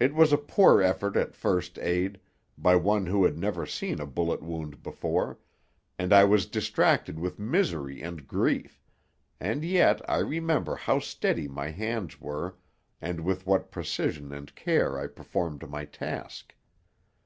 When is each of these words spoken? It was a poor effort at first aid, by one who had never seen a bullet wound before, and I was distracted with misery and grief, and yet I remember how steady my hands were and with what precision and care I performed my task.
It 0.00 0.14
was 0.14 0.32
a 0.32 0.38
poor 0.38 0.80
effort 0.80 1.16
at 1.18 1.34
first 1.36 1.78
aid, 1.80 2.18
by 2.56 2.76
one 2.76 3.04
who 3.04 3.24
had 3.26 3.36
never 3.36 3.66
seen 3.66 4.00
a 4.00 4.06
bullet 4.06 4.42
wound 4.42 4.82
before, 4.82 5.38
and 5.98 6.14
I 6.14 6.24
was 6.24 6.46
distracted 6.46 7.18
with 7.18 7.38
misery 7.38 8.00
and 8.00 8.26
grief, 8.26 8.80
and 9.38 9.62
yet 9.62 10.00
I 10.08 10.20
remember 10.20 10.76
how 10.76 10.98
steady 10.98 11.46
my 11.46 11.68
hands 11.68 12.18
were 12.18 12.56
and 13.02 13.20
with 13.20 13.44
what 13.46 13.70
precision 13.70 14.32
and 14.32 14.54
care 14.54 14.98
I 14.98 15.06
performed 15.08 15.68
my 15.68 15.84
task. 15.84 16.54